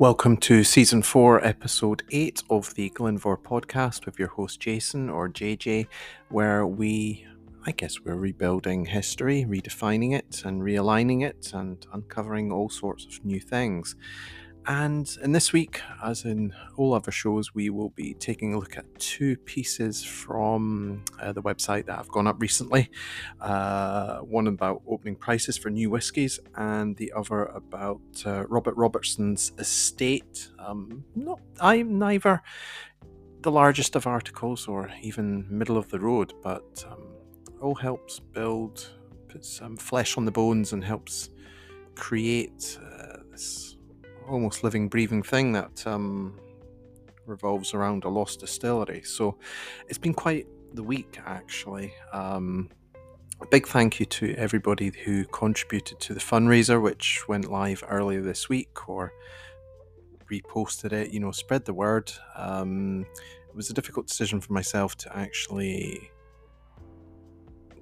Welcome 0.00 0.36
to 0.36 0.62
season 0.62 1.02
four, 1.02 1.44
episode 1.44 2.04
eight 2.12 2.44
of 2.50 2.72
the 2.76 2.88
Glen 2.90 3.18
Mhor 3.18 3.36
podcast 3.36 4.06
with 4.06 4.16
your 4.16 4.28
host 4.28 4.60
Jason 4.60 5.10
or 5.10 5.28
JJ, 5.28 5.88
where 6.28 6.64
we, 6.64 7.26
I 7.66 7.72
guess, 7.72 8.00
we're 8.00 8.14
rebuilding 8.14 8.84
history, 8.84 9.44
redefining 9.48 10.16
it, 10.16 10.42
and 10.44 10.62
realigning 10.62 11.26
it, 11.26 11.50
and 11.52 11.84
uncovering 11.92 12.52
all 12.52 12.68
sorts 12.68 13.06
of 13.06 13.24
new 13.24 13.40
things. 13.40 13.96
And 14.68 15.16
in 15.22 15.32
this 15.32 15.50
week, 15.50 15.80
as 16.04 16.26
in 16.26 16.52
all 16.76 16.92
other 16.92 17.10
shows, 17.10 17.54
we 17.54 17.70
will 17.70 17.88
be 17.88 18.12
taking 18.12 18.52
a 18.52 18.58
look 18.58 18.76
at 18.76 18.84
two 18.98 19.38
pieces 19.38 20.04
from 20.04 21.04
uh, 21.18 21.32
the 21.32 21.40
website 21.40 21.86
that 21.86 21.96
have 21.96 22.08
gone 22.08 22.26
up 22.26 22.36
recently. 22.38 22.90
Uh, 23.40 24.18
one 24.18 24.46
about 24.46 24.82
opening 24.86 25.16
prices 25.16 25.56
for 25.56 25.70
new 25.70 25.88
whiskies, 25.88 26.38
and 26.56 26.94
the 26.98 27.10
other 27.16 27.44
about 27.44 28.02
uh, 28.26 28.46
Robert 28.48 28.76
Robertson's 28.76 29.52
estate. 29.56 30.50
Um, 30.58 31.02
not, 31.16 31.40
I'm 31.60 31.98
neither 31.98 32.42
the 33.40 33.50
largest 33.50 33.96
of 33.96 34.06
articles 34.06 34.68
or 34.68 34.90
even 35.00 35.46
middle 35.48 35.78
of 35.78 35.88
the 35.88 35.98
road, 35.98 36.34
but 36.42 36.84
um, 36.90 37.06
all 37.62 37.74
helps 37.74 38.18
build, 38.18 38.86
put 39.28 39.46
some 39.46 39.78
flesh 39.78 40.18
on 40.18 40.26
the 40.26 40.30
bones, 40.30 40.74
and 40.74 40.84
helps 40.84 41.30
create 41.94 42.78
uh, 42.82 43.20
this 43.30 43.77
almost 44.28 44.64
living, 44.64 44.88
breathing 44.88 45.22
thing 45.22 45.52
that 45.52 45.86
um, 45.86 46.38
revolves 47.26 47.74
around 47.74 48.04
a 48.04 48.08
lost 48.08 48.40
distillery. 48.40 49.02
So 49.02 49.38
it's 49.88 49.98
been 49.98 50.14
quite 50.14 50.46
the 50.74 50.82
week, 50.82 51.18
actually. 51.26 51.92
Um, 52.12 52.68
a 53.40 53.46
big 53.46 53.68
thank 53.68 54.00
you 54.00 54.06
to 54.06 54.34
everybody 54.34 54.92
who 55.04 55.24
contributed 55.26 56.00
to 56.00 56.14
the 56.14 56.20
fundraiser, 56.20 56.82
which 56.82 57.26
went 57.28 57.50
live 57.50 57.84
earlier 57.88 58.20
this 58.20 58.48
week 58.48 58.88
or 58.88 59.12
reposted 60.30 60.92
it. 60.92 61.12
You 61.12 61.20
know, 61.20 61.30
spread 61.30 61.64
the 61.64 61.74
word. 61.74 62.12
Um, 62.36 63.06
it 63.48 63.54
was 63.54 63.70
a 63.70 63.74
difficult 63.74 64.08
decision 64.08 64.40
for 64.40 64.52
myself 64.52 64.96
to 64.98 65.16
actually 65.16 66.10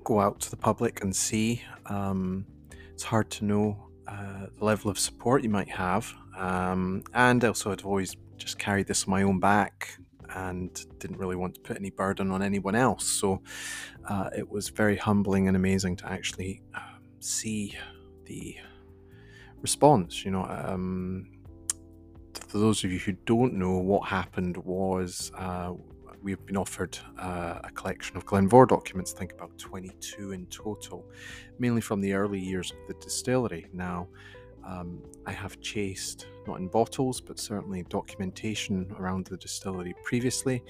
go 0.04 0.20
out 0.20 0.40
to 0.40 0.50
the 0.50 0.56
public 0.56 1.02
and 1.02 1.14
see. 1.14 1.62
Um, 1.86 2.46
it's 2.92 3.02
hard 3.02 3.30
to 3.30 3.44
know 3.44 3.88
uh, 4.06 4.46
the 4.58 4.64
level 4.64 4.90
of 4.90 4.98
support 4.98 5.42
you 5.42 5.50
might 5.50 5.68
have. 5.68 6.12
Um, 6.36 7.02
and 7.14 7.44
also, 7.44 7.72
I'd 7.72 7.82
always 7.82 8.16
just 8.36 8.58
carried 8.58 8.86
this 8.86 9.04
on 9.04 9.10
my 9.10 9.22
own 9.22 9.40
back 9.40 9.98
and 10.34 10.84
didn't 10.98 11.18
really 11.18 11.36
want 11.36 11.54
to 11.54 11.60
put 11.60 11.76
any 11.76 11.90
burden 11.90 12.30
on 12.30 12.42
anyone 12.42 12.74
else. 12.74 13.06
So 13.06 13.42
uh, 14.08 14.30
it 14.36 14.48
was 14.48 14.68
very 14.68 14.96
humbling 14.96 15.48
and 15.48 15.56
amazing 15.56 15.96
to 15.96 16.06
actually 16.10 16.62
um, 16.74 17.02
see 17.20 17.76
the 18.24 18.56
response. 19.60 20.24
You 20.24 20.32
know, 20.32 20.44
um, 20.44 21.30
for 22.48 22.58
those 22.58 22.84
of 22.84 22.92
you 22.92 22.98
who 22.98 23.12
don't 23.24 23.54
know, 23.54 23.78
what 23.78 24.08
happened 24.08 24.56
was 24.58 25.32
uh, 25.36 25.72
we've 26.22 26.44
been 26.44 26.56
offered 26.56 26.98
uh, 27.18 27.60
a 27.64 27.70
collection 27.70 28.16
of 28.16 28.26
Glen 28.26 28.48
Mhor 28.48 28.66
documents, 28.68 29.14
I 29.14 29.18
think 29.18 29.32
about 29.32 29.56
22 29.58 30.32
in 30.32 30.46
total, 30.46 31.04
mainly 31.58 31.80
from 31.80 32.00
the 32.00 32.12
early 32.14 32.40
years 32.40 32.72
of 32.72 32.78
the 32.88 32.94
distillery. 32.94 33.66
Now, 33.72 34.08
um, 34.66 35.02
I 35.26 35.32
have 35.32 35.60
chased, 35.60 36.26
not 36.46 36.58
in 36.58 36.68
bottles, 36.68 37.20
but 37.20 37.38
certainly 37.38 37.84
documentation 37.84 38.92
around 38.98 39.26
the 39.26 39.36
distillery 39.36 39.94
previously, 40.04 40.62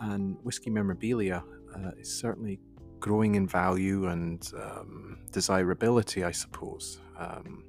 and 0.00 0.36
whiskey 0.42 0.70
memorabilia 0.70 1.42
uh, 1.74 1.90
is 1.98 2.12
certainly 2.12 2.60
growing 3.00 3.36
in 3.36 3.46
value 3.46 4.08
and 4.08 4.50
um, 4.60 5.18
desirability, 5.30 6.24
I 6.24 6.32
suppose. 6.32 7.00
Um, 7.16 7.64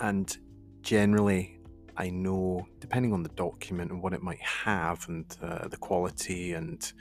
and 0.00 0.36
generally, 0.82 1.58
I 1.96 2.10
know, 2.10 2.66
depending 2.78 3.12
on 3.12 3.22
the 3.22 3.30
document 3.30 3.90
and 3.90 4.02
what 4.02 4.12
it 4.12 4.22
might 4.22 4.40
have, 4.40 5.06
and 5.08 5.24
uh, 5.42 5.68
the 5.68 5.78
quality, 5.78 6.52
and 6.52 6.92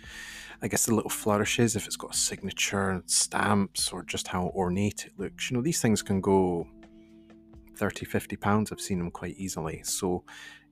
I 0.61 0.67
guess 0.67 0.85
the 0.85 0.95
little 0.95 1.09
flourishes, 1.09 1.75
if 1.75 1.85
it's 1.85 1.97
got 1.97 2.15
a 2.15 2.17
signature, 2.17 3.03
stamps, 3.05 3.91
or 3.91 4.03
just 4.03 4.27
how 4.27 4.51
ornate 4.55 5.05
it 5.05 5.13
looks, 5.17 5.51
you 5.51 5.57
know, 5.57 5.63
these 5.63 5.81
things 5.81 6.01
can 6.01 6.21
go 6.21 6.67
30, 7.77 8.05
50 8.05 8.35
pounds. 8.37 8.71
I've 8.71 8.81
seen 8.81 8.99
them 8.99 9.11
quite 9.11 9.35
easily. 9.37 9.81
So, 9.83 10.23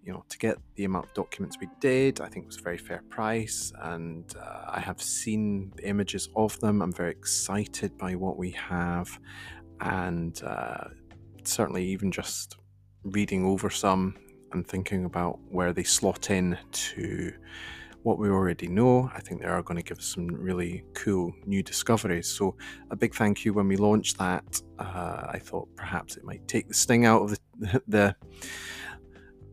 you 0.04 0.14
know, 0.14 0.24
to 0.30 0.38
get 0.38 0.58
the 0.76 0.86
amount 0.86 1.06
of 1.06 1.14
documents 1.14 1.58
we 1.60 1.68
did, 1.80 2.22
I 2.22 2.28
think 2.28 2.44
it 2.44 2.48
was 2.48 2.58
a 2.60 2.62
very 2.62 2.78
fair 2.78 3.04
price. 3.10 3.72
And 3.82 4.26
uh, 4.40 4.66
I 4.68 4.80
have 4.80 5.02
seen 5.02 5.72
the 5.76 5.88
images 5.88 6.30
of 6.36 6.60
them. 6.60 6.82
I'm 6.82 6.92
very 6.92 7.12
excited 7.12 7.98
by 7.98 8.16
what 8.16 8.38
we 8.38 8.52
have. 8.52 9.20
And 9.80 10.42
uh, 10.44 10.86
certainly, 11.44 11.86
even 11.86 12.12
just 12.12 12.58
reading 13.04 13.46
over 13.46 13.70
some 13.70 14.16
and 14.54 14.68
thinking 14.68 15.06
about 15.06 15.40
where 15.50 15.74
they 15.74 15.84
slot 15.84 16.30
in 16.30 16.58
to 16.72 17.34
what 18.04 18.20
we 18.20 18.30
already 18.30 18.68
know. 18.68 19.10
I 19.14 19.22
think 19.22 19.42
they 19.42 19.48
are 19.48 19.64
going 19.64 19.78
to 19.78 19.84
give 19.84 19.98
us 19.98 20.06
some 20.06 20.28
really 20.28 20.84
cool 20.94 21.34
new 21.46 21.64
discoveries. 21.64 22.28
So, 22.28 22.56
a 22.92 22.96
big 22.96 23.16
thank 23.16 23.46
you 23.46 23.54
when 23.54 23.68
we 23.68 23.78
launched 23.78 24.18
that. 24.20 24.62
Uh, 24.78 25.28
I 25.30 25.40
thought 25.40 25.68
perhaps 25.76 26.18
it 26.18 26.24
might 26.24 26.48
take 26.48 26.68
the 26.68 26.74
sting 26.74 27.06
out 27.06 27.24
of 27.24 27.32
the 27.32 27.82
the, 27.88 28.16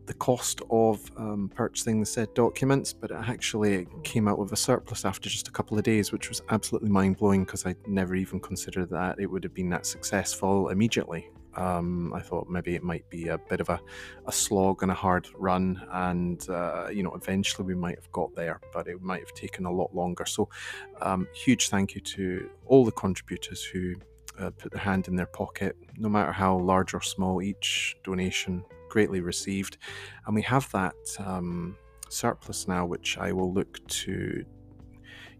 the 0.05 0.13
cost 0.15 0.61
of 0.69 1.09
um, 1.17 1.49
purchasing 1.53 1.99
the 1.99 2.05
said 2.05 2.33
documents, 2.33 2.93
but 2.93 3.11
it 3.11 3.17
actually 3.17 3.87
came 4.03 4.27
out 4.27 4.37
with 4.37 4.51
a 4.51 4.57
surplus 4.57 5.05
after 5.05 5.29
just 5.29 5.47
a 5.47 5.51
couple 5.51 5.77
of 5.77 5.83
days, 5.83 6.11
which 6.11 6.29
was 6.29 6.41
absolutely 6.49 6.89
mind 6.89 7.17
blowing 7.17 7.45
because 7.45 7.65
I 7.65 7.75
never 7.87 8.15
even 8.15 8.39
considered 8.39 8.89
that 8.89 9.19
it 9.19 9.27
would 9.27 9.43
have 9.43 9.53
been 9.53 9.69
that 9.69 9.85
successful 9.85 10.69
immediately. 10.69 11.29
Um, 11.55 12.13
I 12.13 12.21
thought 12.21 12.47
maybe 12.49 12.75
it 12.75 12.83
might 12.83 13.09
be 13.09 13.27
a 13.27 13.37
bit 13.37 13.59
of 13.59 13.69
a, 13.69 13.79
a 14.25 14.31
slog 14.31 14.83
and 14.83 14.91
a 14.91 14.95
hard 14.95 15.27
run, 15.35 15.81
and 15.91 16.47
uh, 16.49 16.87
you 16.89 17.03
know, 17.03 17.13
eventually 17.13 17.65
we 17.65 17.75
might 17.75 17.95
have 17.95 18.11
got 18.11 18.33
there, 18.35 18.61
but 18.73 18.87
it 18.87 19.01
might 19.01 19.21
have 19.21 19.33
taken 19.33 19.65
a 19.65 19.71
lot 19.71 19.93
longer. 19.93 20.25
So, 20.25 20.49
um, 21.01 21.27
huge 21.33 21.69
thank 21.69 21.95
you 21.95 22.01
to 22.01 22.49
all 22.65 22.85
the 22.85 22.91
contributors 22.91 23.63
who 23.63 23.95
uh, 24.39 24.49
put 24.51 24.71
their 24.71 24.81
hand 24.81 25.07
in 25.07 25.15
their 25.15 25.25
pocket, 25.27 25.75
no 25.97 26.09
matter 26.09 26.31
how 26.31 26.57
large 26.57 26.93
or 26.93 27.01
small 27.01 27.41
each 27.41 27.97
donation 28.03 28.63
greatly 28.89 29.21
received, 29.21 29.77
and 30.25 30.35
we 30.35 30.41
have 30.41 30.71
that 30.71 30.95
um, 31.19 31.75
surplus 32.09 32.67
now, 32.67 32.85
which 32.85 33.17
I 33.17 33.31
will 33.31 33.53
look 33.53 33.85
to 33.87 34.45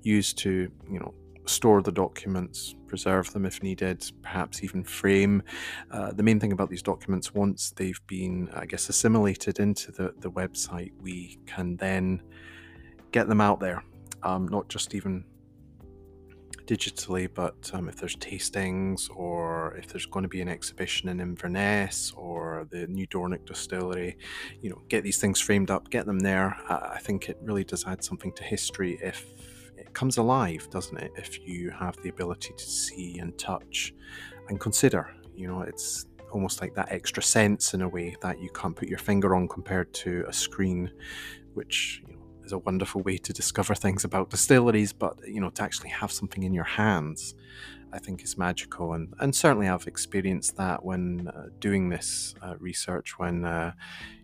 use 0.03 0.33
to 0.33 0.71
you 0.89 0.99
know 0.99 1.13
store 1.45 1.81
the 1.81 1.91
documents, 1.91 2.75
preserve 2.87 3.31
them 3.33 3.45
if 3.45 3.63
needed, 3.63 4.03
perhaps 4.21 4.63
even 4.63 4.83
frame. 4.83 5.43
Uh, 5.91 6.11
the 6.11 6.23
main 6.23 6.39
thing 6.39 6.51
about 6.51 6.69
these 6.69 6.83
documents, 6.83 7.33
once 7.33 7.71
they've 7.71 8.01
been, 8.07 8.49
I 8.53 8.65
guess, 8.65 8.89
assimilated 8.89 9.59
into 9.59 9.91
the, 9.91 10.13
the 10.19 10.31
website, 10.31 10.91
we 10.99 11.39
can 11.45 11.77
then 11.77 12.21
get 13.11 13.27
them 13.27 13.41
out 13.41 13.59
there, 13.59 13.83
um, 14.23 14.47
not 14.47 14.69
just 14.69 14.93
even 14.93 15.25
digitally, 16.65 17.27
but 17.33 17.69
um, 17.73 17.89
if 17.89 17.97
there's 17.97 18.15
tastings 18.15 19.09
or 19.15 19.75
if 19.77 19.87
there's 19.87 20.05
going 20.05 20.23
to 20.23 20.29
be 20.29 20.41
an 20.41 20.47
exhibition 20.47 21.09
in 21.09 21.19
Inverness 21.19 22.13
or 22.15 22.67
the 22.71 22.87
new 22.87 23.07
Dornoch 23.07 23.45
distillery, 23.45 24.17
you 24.61 24.69
know, 24.69 24.81
get 24.87 25.03
these 25.03 25.17
things 25.17 25.39
framed 25.39 25.69
up, 25.69 25.89
get 25.89 26.05
them 26.05 26.19
there. 26.19 26.57
Uh, 26.69 26.91
I 26.93 26.99
think 26.99 27.29
it 27.29 27.37
really 27.41 27.63
does 27.63 27.85
add 27.85 28.03
something 28.03 28.31
to 28.33 28.43
history 28.43 28.99
if 29.01 29.25
comes 29.93 30.17
alive, 30.17 30.67
doesn't 30.69 30.97
it? 30.97 31.11
If 31.15 31.45
you 31.47 31.69
have 31.71 31.97
the 32.03 32.09
ability 32.09 32.53
to 32.57 32.63
see 32.63 33.19
and 33.19 33.37
touch 33.37 33.93
and 34.49 34.59
consider, 34.59 35.13
you 35.35 35.47
know, 35.47 35.61
it's 35.61 36.05
almost 36.31 36.61
like 36.61 36.73
that 36.75 36.91
extra 36.91 37.21
sense 37.21 37.73
in 37.73 37.81
a 37.81 37.89
way 37.89 38.15
that 38.21 38.39
you 38.39 38.49
can't 38.51 38.75
put 38.75 38.87
your 38.87 38.99
finger 38.99 39.35
on 39.35 39.47
compared 39.47 39.93
to 39.93 40.25
a 40.27 40.33
screen, 40.33 40.91
which 41.53 42.01
you 42.07 42.15
know, 42.15 42.21
is 42.43 42.51
a 42.51 42.57
wonderful 42.59 43.01
way 43.01 43.17
to 43.17 43.33
discover 43.33 43.75
things 43.75 44.03
about 44.03 44.29
distilleries. 44.29 44.93
But 44.93 45.17
you 45.27 45.41
know, 45.41 45.49
to 45.51 45.63
actually 45.63 45.89
have 45.89 46.11
something 46.11 46.43
in 46.43 46.53
your 46.53 46.63
hands, 46.63 47.35
I 47.93 47.99
think 47.99 48.23
is 48.23 48.37
magical, 48.37 48.93
and 48.93 49.13
and 49.19 49.35
certainly 49.35 49.67
I've 49.67 49.87
experienced 49.87 50.57
that 50.57 50.83
when 50.83 51.27
uh, 51.27 51.47
doing 51.59 51.89
this 51.89 52.33
uh, 52.41 52.55
research. 52.59 53.19
When 53.19 53.45
uh, 53.45 53.73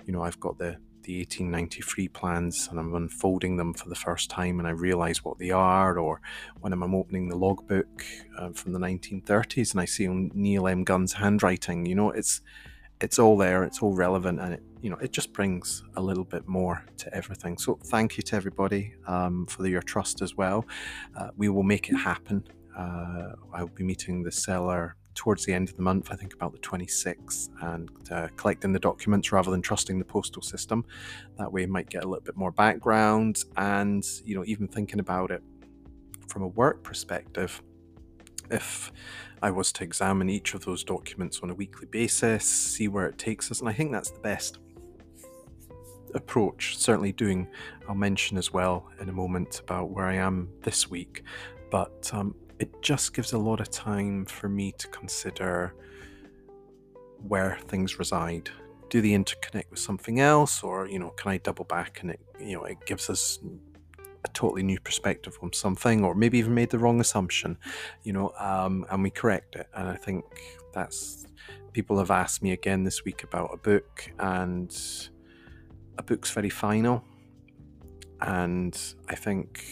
you 0.06 0.14
know, 0.14 0.24
I've 0.24 0.40
got 0.40 0.58
the 0.58 0.78
the 1.08 1.20
1893 1.20 2.10
plans 2.10 2.68
and 2.70 2.78
I'm 2.78 2.94
unfolding 2.94 3.56
them 3.56 3.74
for 3.74 3.88
the 3.88 3.96
first 3.96 4.30
time 4.30 4.60
and 4.60 4.68
I 4.68 4.72
realize 4.72 5.24
what 5.24 5.40
they 5.40 5.52
are, 5.52 5.98
or 5.98 6.20
when 6.60 6.74
I'm 6.74 6.94
opening 6.94 7.30
the 7.30 7.38
logbook 7.38 8.04
uh, 8.38 8.50
from 8.52 8.74
the 8.74 8.80
1930s 8.80 9.72
and 9.72 9.80
I 9.80 9.86
see 9.86 10.06
Neil 10.08 10.68
M. 10.68 10.84
Gunn's 10.84 11.14
handwriting, 11.14 11.86
you 11.86 11.96
know, 11.96 12.12
it's 12.12 12.42
it's 13.00 13.20
all 13.20 13.38
there, 13.38 13.64
it's 13.64 13.82
all 13.82 13.94
relevant, 13.94 14.42
and 14.42 14.56
it 14.56 14.64
you 14.82 14.90
know 14.90 14.98
it 14.98 15.14
just 15.14 15.32
brings 15.32 15.82
a 15.96 16.02
little 16.02 16.26
bit 16.26 16.46
more 16.46 16.84
to 16.98 17.16
everything. 17.16 17.58
So 17.58 17.80
thank 17.86 18.18
you 18.18 18.24
to 18.24 18.36
everybody 18.36 18.96
um, 19.08 19.46
for 19.46 19.66
your 19.66 19.82
trust 19.82 20.22
as 20.22 20.36
well. 20.36 20.66
Uh, 21.16 21.30
we 21.38 21.48
will 21.48 21.64
make 21.64 21.90
it 21.90 21.96
happen. 21.96 22.44
Uh, 22.78 23.34
I'll 23.54 23.68
be 23.68 23.84
meeting 23.84 24.24
the 24.24 24.32
seller 24.32 24.97
towards 25.18 25.44
the 25.44 25.54
end 25.54 25.68
of 25.68 25.76
the 25.76 25.82
month, 25.82 26.10
I 26.12 26.16
think 26.16 26.34
about 26.34 26.54
the 26.54 26.60
26th, 26.60 27.50
and 27.62 27.90
uh, 28.12 28.28
collecting 28.38 28.72
the 28.72 28.80
documents 28.80 29.32
rather 29.32 29.52
than 29.52 29.62
trusting 29.62 29.98
the 29.98 30.06
postal 30.06 30.42
system. 30.42 30.86
That 31.38 31.52
way, 31.52 31.66
might 31.66 31.90
get 31.90 32.04
a 32.04 32.08
little 32.08 32.24
bit 32.24 32.38
more 32.38 32.52
background, 32.52 33.44
and 33.58 34.06
you 34.24 34.36
know, 34.36 34.46
even 34.46 34.68
thinking 34.68 35.00
about 35.00 35.32
it 35.32 35.42
from 36.28 36.44
a 36.44 36.48
work 36.48 36.84
perspective, 36.84 37.62
if 38.52 38.92
I 39.42 39.52
was 39.52 39.72
to 39.74 39.84
examine 39.84 40.30
each 40.30 40.54
of 40.54 40.64
those 40.64 40.84
documents 40.84 41.42
on 41.42 41.50
a 41.50 41.54
weekly 41.54 41.88
basis, 41.88 42.46
see 42.46 42.88
where 42.88 43.08
it 43.08 43.18
takes 43.18 43.52
us, 43.52 43.60
and 43.60 43.68
I 43.68 43.74
think 43.74 43.92
that's 43.92 44.12
the 44.12 44.20
best 44.20 44.60
approach. 46.14 46.78
Certainly, 46.78 47.14
doing, 47.14 47.48
I'll 47.90 47.96
mention 47.96 48.38
as 48.38 48.54
well 48.54 48.88
in 49.02 49.10
a 49.10 49.14
moment 49.14 49.62
about 49.62 49.90
where 49.90 50.06
I 50.06 50.16
am 50.16 50.50
this 50.62 50.90
week, 50.90 51.24
but 51.72 52.10
um, 52.14 52.36
it 52.60 52.82
just 52.82 53.14
gives 53.14 53.34
a 53.34 53.38
lot 53.38 53.60
of 53.60 53.70
time 53.70 54.26
for 54.26 54.50
me 54.50 54.72
to 54.78 54.88
consider 54.88 55.74
where 57.28 57.58
things 57.68 58.00
reside. 58.00 58.50
Do 58.90 59.02
they 59.02 59.10
interconnect 59.10 59.70
with 59.70 59.80
something 59.80 60.20
else, 60.20 60.64
or 60.64 60.88
you 60.88 61.00
know, 61.00 61.10
can 61.12 61.32
I 61.32 61.38
double 61.38 61.66
back 61.66 62.02
and 62.02 62.12
it 62.12 62.20
you 62.40 62.56
know 62.56 62.64
it 62.64 62.78
gives 62.86 63.10
us 63.10 63.40
a 64.26 64.28
totally 64.34 64.64
new 64.64 64.80
perspective 64.80 65.38
on 65.42 65.54
something, 65.54 66.04
or 66.04 66.16
maybe 66.16 66.38
even 66.40 66.54
made 66.54 66.70
the 66.70 66.80
wrong 66.80 67.00
assumption, 67.00 67.58
you 68.04 68.14
know, 68.14 68.34
um, 68.40 68.86
and 68.90 69.04
we 69.04 69.10
correct 69.10 69.56
it. 69.56 69.68
And 69.74 69.88
I 69.88 69.96
think 69.96 70.24
that's 70.74 71.28
people 71.74 71.98
have 72.00 72.12
asked 72.12 72.42
me 72.42 72.52
again 72.52 72.84
this 72.84 73.04
week 73.06 73.24
about 73.24 73.52
a 73.54 73.58
book, 73.58 74.12
and 74.20 74.76
a 75.98 76.04
book's 76.04 76.32
very 76.32 76.50
final, 76.50 77.04
and 78.22 78.78
I 79.10 79.16
think 79.16 79.64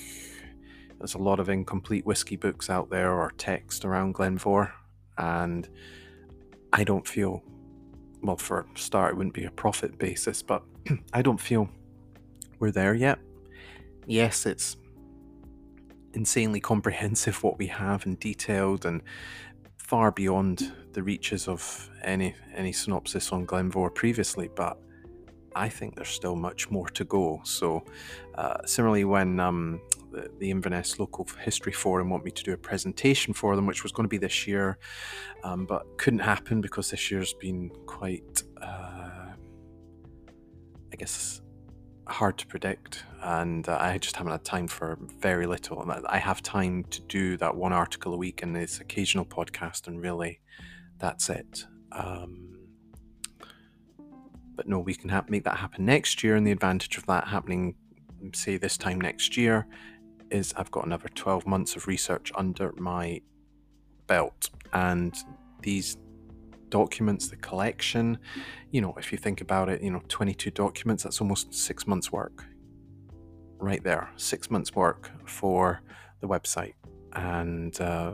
there's 1.05 1.13
a 1.13 1.19
lot 1.19 1.39
of 1.39 1.49
incomplete 1.49 2.03
whiskey 2.03 2.35
books 2.35 2.67
out 2.67 2.89
there 2.89 3.13
or 3.13 3.31
text 3.37 3.85
around 3.85 4.13
Glen 4.15 4.39
Mhor, 4.39 4.71
and 5.19 5.69
I 6.73 6.83
don't 6.83 7.07
feel, 7.07 7.43
well, 8.23 8.37
for 8.37 8.61
a 8.61 8.79
start, 8.79 9.13
it 9.13 9.17
wouldn't 9.17 9.35
be 9.35 9.43
a 9.43 9.51
profit 9.51 9.99
basis, 9.99 10.41
but 10.41 10.63
I 11.13 11.21
don't 11.21 11.39
feel 11.39 11.69
we're 12.57 12.71
there 12.71 12.95
yet. 12.95 13.19
Yes, 14.07 14.47
it's 14.47 14.77
insanely 16.13 16.59
comprehensive 16.59 17.43
what 17.43 17.59
we 17.59 17.67
have 17.67 18.07
and 18.07 18.19
detailed 18.19 18.87
and 18.87 19.03
far 19.77 20.11
beyond 20.11 20.73
the 20.93 21.03
reaches 21.03 21.47
of 21.47 21.87
any 22.01 22.33
any 22.55 22.71
synopsis 22.71 23.31
on 23.31 23.45
Glen 23.45 23.69
Mhor 23.69 23.93
previously, 23.93 24.49
but 24.55 24.79
I 25.55 25.69
think 25.69 25.95
there's 25.95 26.09
still 26.09 26.35
much 26.35 26.71
more 26.71 26.89
to 26.89 27.03
go. 27.03 27.41
So, 27.43 27.85
uh, 28.33 28.65
similarly, 28.65 29.05
when 29.05 29.39
um, 29.39 29.81
the, 30.11 30.49
Inverness 30.49 30.99
Local 30.99 31.27
History 31.41 31.71
Forum 31.71 32.09
want 32.09 32.23
me 32.23 32.31
to 32.31 32.43
do 32.43 32.53
a 32.53 32.57
presentation 32.57 33.33
for 33.33 33.55
them, 33.55 33.65
which 33.65 33.83
was 33.83 33.91
going 33.91 34.05
to 34.05 34.09
be 34.09 34.17
this 34.17 34.47
year, 34.47 34.77
um, 35.43 35.65
but 35.65 35.97
couldn't 35.97 36.19
happen 36.19 36.61
because 36.61 36.91
this 36.91 37.11
year's 37.11 37.33
been 37.33 37.69
quite, 37.85 38.43
uh, 38.61 39.33
I 40.93 40.95
guess, 40.97 41.41
hard 42.07 42.37
to 42.37 42.47
predict, 42.47 43.03
and 43.23 43.67
uh, 43.67 43.77
I 43.79 43.97
just 43.97 44.15
haven't 44.15 44.31
had 44.31 44.45
time 44.45 44.67
for 44.67 44.97
very 45.19 45.47
little. 45.47 45.81
And 45.81 46.05
I 46.07 46.17
have 46.17 46.41
time 46.41 46.83
to 46.91 47.01
do 47.01 47.37
that 47.37 47.55
one 47.55 47.73
article 47.73 48.13
a 48.13 48.17
week 48.17 48.43
and 48.43 48.55
this 48.55 48.79
occasional 48.79 49.25
podcast, 49.25 49.87
and 49.87 50.01
really, 50.01 50.39
that's 50.99 51.29
it. 51.29 51.65
Um, 51.91 52.55
but 54.55 54.67
no, 54.67 54.79
we 54.79 54.95
can 54.95 55.09
ha- 55.09 55.25
make 55.27 55.43
that 55.43 55.57
happen 55.57 55.85
next 55.85 56.23
year. 56.23 56.35
And 56.35 56.45
the 56.45 56.51
advantage 56.51 56.97
of 56.97 57.05
that 57.07 57.27
happening, 57.27 57.75
say, 58.33 58.57
this 58.57 58.77
time 58.77 59.01
next 59.01 59.35
year, 59.35 59.67
is 60.35 60.53
I've 60.57 60.71
got 60.71 60.85
another 60.85 61.09
12 61.09 61.47
months 61.47 61.75
of 61.75 61.87
research 61.87 62.31
under 62.35 62.73
my 62.77 63.21
belt. 64.07 64.49
And 64.73 65.15
these 65.61 65.97
documents, 66.69 67.29
the 67.29 67.37
collection, 67.37 68.17
you 68.71 68.81
know, 68.81 68.93
if 68.97 69.11
you 69.11 69.17
think 69.17 69.41
about 69.41 69.69
it, 69.69 69.81
you 69.81 69.91
know, 69.91 70.01
22 70.07 70.51
documents, 70.51 71.03
that's 71.03 71.21
almost 71.21 71.53
six 71.53 71.87
months' 71.87 72.11
work 72.11 72.45
right 73.57 73.83
there. 73.83 74.09
Six 74.17 74.51
months' 74.51 74.75
work 74.75 75.11
for 75.25 75.81
the 76.19 76.27
website. 76.27 76.73
And, 77.13 77.79
uh, 77.79 78.13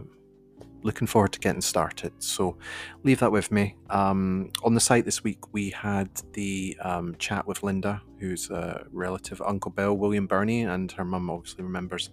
looking 0.83 1.07
forward 1.07 1.33
to 1.33 1.39
getting 1.39 1.62
started. 1.62 2.12
So 2.19 2.57
leave 3.04 3.19
that 3.19 3.31
with 3.31 3.51
me. 3.51 3.75
Um, 3.89 4.51
on 4.63 4.74
the 4.74 4.80
site 4.80 5.06
this 5.06 5.24
week, 5.24 5.54
we 5.54 5.69
had 5.69 6.10
the 6.33 6.78
um, 6.81 7.16
chat 7.18 7.48
with 7.48 7.63
Linda, 7.63 8.01
who's 8.19 8.50
a 8.50 8.86
relative 8.92 9.42
Uncle 9.42 9.72
Bill, 9.72 9.95
William 9.95 10.28
Birnie, 10.28 10.63
and 10.63 10.92
her 10.94 11.06
mum 11.06 11.30
obviously 11.30 11.63
remembers 11.63 12.10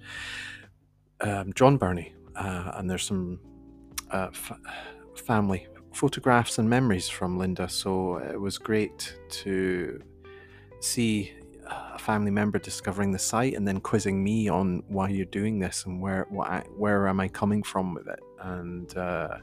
um, 1.21 1.53
John 1.55 1.77
Birnie. 1.77 2.15
Uh, 2.37 2.73
and 2.75 2.89
there's 2.91 3.05
some 3.05 3.41
uh, 4.11 4.31
family 5.17 5.67
photographs 5.93 6.59
and 6.59 6.69
memories 6.69 7.09
from 7.09 7.39
Linda. 7.39 7.69
So 7.69 8.19
it 8.19 8.41
was 8.41 8.59
great 8.59 9.17
to 9.31 10.01
see 10.81 11.33
a 11.67 11.99
family 11.99 12.31
member 12.31 12.59
discovering 12.59 13.13
the 13.13 13.19
site 13.19 13.55
and 13.55 13.67
then 13.67 13.81
quizzing 13.81 14.23
me 14.23 14.49
on 14.49 14.83
why 14.89 15.09
you're 15.09 15.27
doing 15.27 15.59
this 15.59 15.85
and 15.85 16.01
where 16.01 16.27
what 16.31 16.49
I, 16.49 16.61
where 16.77 17.09
am 17.09 17.21
I 17.21 17.29
coming 17.29 17.63
from 17.63 17.95
with 17.95 18.07
it 18.07 18.21
and 18.41 18.97
uh, 18.97 19.37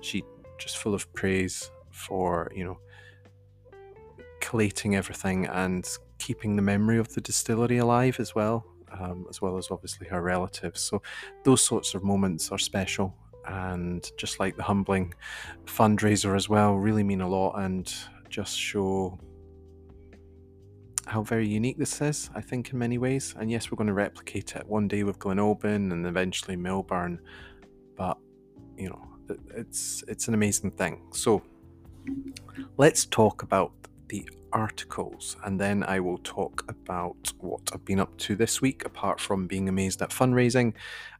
she 0.00 0.22
just 0.58 0.78
full 0.78 0.94
of 0.94 1.12
praise 1.14 1.70
for 1.90 2.50
you 2.54 2.64
know 2.64 2.78
collating 4.40 4.96
everything 4.96 5.46
and 5.46 5.88
keeping 6.18 6.56
the 6.56 6.62
memory 6.62 6.98
of 6.98 7.12
the 7.14 7.20
distillery 7.20 7.78
alive 7.78 8.18
as 8.18 8.34
well 8.34 8.64
um, 8.98 9.26
as 9.28 9.40
well 9.40 9.56
as 9.56 9.70
obviously 9.70 10.06
her 10.06 10.22
relatives 10.22 10.80
so 10.80 11.02
those 11.44 11.62
sorts 11.64 11.94
of 11.94 12.02
moments 12.02 12.50
are 12.50 12.58
special 12.58 13.14
and 13.46 14.10
just 14.16 14.38
like 14.40 14.56
the 14.56 14.62
humbling 14.62 15.12
fundraiser 15.64 16.36
as 16.36 16.48
well 16.48 16.74
really 16.74 17.02
mean 17.02 17.20
a 17.20 17.28
lot 17.28 17.52
and 17.60 17.92
just 18.28 18.58
show 18.58 19.18
how 21.10 21.22
very 21.22 21.46
unique 21.46 21.76
this 21.76 22.00
is, 22.00 22.30
I 22.36 22.40
think, 22.40 22.72
in 22.72 22.78
many 22.78 22.96
ways. 22.96 23.34
And 23.36 23.50
yes, 23.50 23.70
we're 23.70 23.76
going 23.76 23.88
to 23.88 23.92
replicate 23.92 24.54
it 24.54 24.66
one 24.68 24.86
day 24.86 25.02
with 25.02 25.18
Glen 25.18 25.38
Albyn 25.38 25.92
and 25.92 26.06
eventually 26.06 26.56
Millburn, 26.56 27.18
but 27.96 28.16
you 28.80 28.88
know, 28.88 29.36
it's 29.54 30.02
it's 30.08 30.28
an 30.28 30.34
amazing 30.34 30.72
thing. 30.72 31.02
So 31.12 31.42
let's 32.76 33.04
talk 33.04 33.42
about 33.42 33.72
the 34.08 34.28
articles, 34.52 35.36
and 35.44 35.60
then 35.60 35.84
I 35.84 36.00
will 36.00 36.18
talk 36.18 36.64
about 36.68 37.32
what 37.38 37.60
I've 37.72 37.84
been 37.84 38.00
up 38.00 38.16
to 38.18 38.34
this 38.34 38.60
week, 38.60 38.84
apart 38.84 39.20
from 39.20 39.46
being 39.46 39.68
amazed 39.68 40.02
at 40.02 40.10
fundraising 40.10 40.72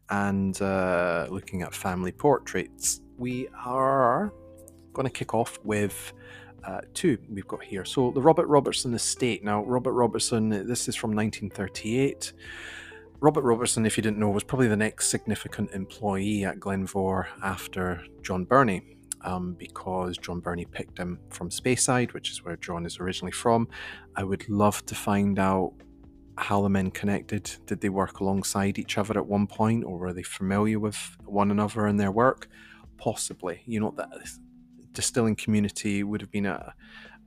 and 0.08 0.60
uh, 0.60 1.26
looking 1.30 1.62
at 1.62 1.74
family 1.74 2.12
portraits. 2.12 3.02
We 3.18 3.48
are 3.64 4.32
going 4.92 5.06
to 5.06 5.12
kick 5.12 5.34
off 5.34 5.58
with 5.62 6.12
uh, 6.64 6.80
two 6.94 7.18
we've 7.28 7.46
got 7.46 7.62
here. 7.62 7.84
So 7.84 8.10
the 8.10 8.20
Robert 8.20 8.46
Robertson 8.46 8.94
estate. 8.94 9.44
Now, 9.44 9.64
Robert 9.64 9.92
Robertson, 9.92 10.48
this 10.48 10.88
is 10.88 10.96
from 10.96 11.10
1938. 11.14 12.32
Robert 13.22 13.42
Robertson, 13.42 13.84
if 13.84 13.98
you 13.98 14.02
didn't 14.02 14.18
know, 14.18 14.30
was 14.30 14.44
probably 14.44 14.68
the 14.68 14.76
next 14.76 15.08
significant 15.08 15.72
employee 15.72 16.44
at 16.44 16.58
Glen 16.58 16.86
Mhor 16.86 17.26
after 17.42 18.02
John 18.22 18.44
Birnie. 18.44 18.96
Um, 19.22 19.52
because 19.52 20.16
John 20.16 20.40
Birnie 20.40 20.64
picked 20.64 20.96
him 20.96 21.20
from 21.28 21.50
Speyside, 21.50 22.14
which 22.14 22.30
is 22.30 22.42
where 22.42 22.56
John 22.56 22.86
is 22.86 22.98
originally 22.98 23.32
from. 23.32 23.68
I 24.16 24.24
would 24.24 24.48
love 24.48 24.86
to 24.86 24.94
find 24.94 25.38
out 25.38 25.74
how 26.38 26.62
the 26.62 26.70
men 26.70 26.90
connected. 26.90 27.50
Did 27.66 27.82
they 27.82 27.90
work 27.90 28.20
alongside 28.20 28.78
each 28.78 28.96
other 28.96 29.18
at 29.18 29.26
one 29.26 29.46
point, 29.46 29.84
or 29.84 29.98
were 29.98 30.14
they 30.14 30.22
familiar 30.22 30.78
with 30.78 31.18
one 31.26 31.50
another 31.50 31.86
in 31.86 31.98
their 31.98 32.10
work? 32.10 32.48
Possibly. 32.96 33.60
You 33.66 33.80
know, 33.80 33.94
that 33.98 34.08
distilling 34.92 35.36
community 35.36 36.02
would 36.02 36.22
have 36.22 36.30
been 36.30 36.46
a, 36.46 36.72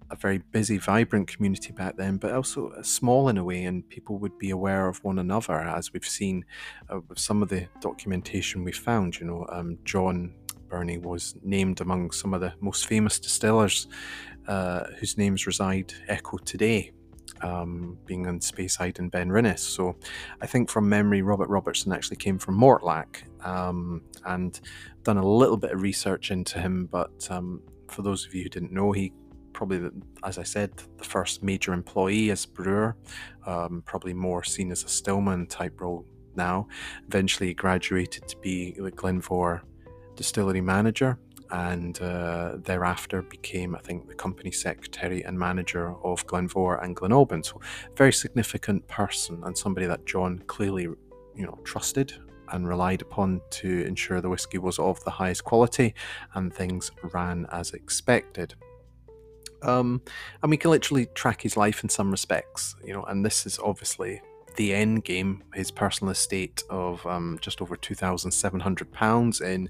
a 0.10 0.16
very 0.16 0.40
busy, 0.52 0.78
vibrant 0.78 1.28
community 1.28 1.72
back 1.72 1.98
then, 1.98 2.18
but 2.18 2.32
also 2.32 2.74
small 2.82 3.30
in 3.30 3.38
a 3.38 3.44
way, 3.44 3.64
and 3.66 3.88
people 3.90 4.18
would 4.20 4.38
be 4.38 4.52
aware 4.52 4.88
of 4.88 5.04
one 5.04 5.20
another, 5.20 5.60
as 5.60 5.94
we've 5.94 6.06
seen 6.06 6.46
uh, 6.90 7.00
with 7.08 7.20
some 7.20 7.42
of 7.42 7.50
the 7.50 7.68
documentation 7.82 8.64
we 8.64 8.72
found. 8.72 9.20
You 9.20 9.28
know, 9.28 9.46
um, 9.50 9.78
John 9.84 10.34
Birnie 10.68 10.98
was 10.98 11.36
named 11.44 11.82
among 11.82 12.12
some 12.12 12.34
of 12.34 12.42
the 12.42 12.54
most 12.60 12.88
famous 12.88 13.20
distillers 13.20 13.88
uh, 14.48 14.86
whose 15.00 15.18
names 15.18 15.46
reside 15.46 15.94
echo 16.08 16.38
today. 16.38 16.92
Um, 17.42 17.98
being 18.06 18.26
on 18.28 18.40
Speyside 18.40 19.00
and 19.00 19.12
Ben 19.12 19.28
Rinnes. 19.28 19.60
So 19.60 19.98
I 20.40 20.48
think 20.48 20.70
from 20.70 20.88
memory, 20.88 21.22
Robert 21.24 21.50
Robertson 21.50 21.92
actually 21.92 22.16
came 22.16 22.40
from 22.40 22.58
Mortlach 22.58 23.24
um, 23.46 24.02
and 24.26 24.58
done 25.04 25.18
a 25.18 25.28
little 25.28 25.58
bit 25.58 25.72
of 25.72 25.82
research 25.82 26.32
into 26.32 26.60
him. 26.60 26.88
But 26.90 27.28
um, 27.30 27.62
for 27.90 28.02
those 28.02 28.26
of 28.26 28.34
you 28.34 28.44
who 28.44 28.50
didn't 28.50 28.72
know, 28.72 28.94
he 28.94 29.12
probably, 29.54 29.90
as 30.24 30.38
I 30.38 30.44
said, 30.44 30.72
the 30.98 31.04
first 31.04 31.44
major 31.44 31.74
employee 31.74 32.32
as 32.32 32.46
brewer, 32.46 32.96
um, 33.46 33.84
probably 33.86 34.14
more 34.14 34.44
seen 34.44 34.72
as 34.72 34.84
a 34.84 34.90
stillman 34.90 35.48
type 35.48 35.80
role 35.80 36.06
now. 36.36 36.68
Eventually 37.08 37.54
graduated 37.54 38.28
to 38.28 38.38
be 38.38 38.72
the 38.72 38.92
Glen 38.92 39.22
Mhor 39.22 39.62
distillery 40.16 40.62
manager 40.62 41.18
and 41.52 42.02
uh, 42.02 42.58
thereafter 42.58 43.22
became, 43.22 43.76
I 43.76 43.80
think, 43.80 44.08
the 44.08 44.16
company 44.16 44.52
secretary 44.52 45.24
and 45.24 45.38
manager 45.38 45.96
of 46.04 46.26
Glen 46.26 46.50
Mhor 46.50 46.84
and 46.84 46.96
Glen 46.96 47.12
Albyn. 47.12 47.46
So, 47.46 47.62
very 47.96 48.12
significant 48.12 48.88
person 48.88 49.42
and 49.46 49.56
somebody 49.56 49.86
that 49.86 50.06
John 50.06 50.40
clearly, 50.48 50.84
you 50.84 51.46
know, 51.46 51.60
trusted 51.64 52.14
and 52.52 52.68
relied 52.68 53.02
upon 53.02 53.42
to 53.50 53.86
ensure 53.86 54.20
the 54.20 54.30
whiskey 54.30 54.58
was 54.58 54.80
of 54.80 55.04
the 55.04 55.12
highest 55.12 55.44
quality 55.44 55.94
and 56.34 56.54
things 56.54 56.92
ran 57.14 57.46
as 57.52 57.72
expected. 57.72 58.56
Um, 59.64 60.02
and 60.42 60.50
we 60.50 60.58
can 60.58 60.72
literally 60.72 61.08
track 61.08 61.42
his 61.42 61.58
life 61.58 61.84
in 61.84 61.90
some 61.90 62.12
respects, 62.12 62.76
you 62.84 62.94
know, 62.94 63.04
and 63.04 63.26
this 63.26 63.46
is 63.46 63.60
obviously 63.60 64.22
the 64.56 64.74
end 64.74 65.04
game, 65.04 65.44
his 65.54 65.72
personal 65.72 66.12
estate 66.12 66.64
of 66.70 67.06
um, 67.06 67.40
just 67.42 67.62
over 67.62 67.76
£2,700 67.76 69.42
in 69.42 69.70